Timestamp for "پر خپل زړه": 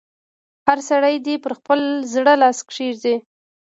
1.43-2.33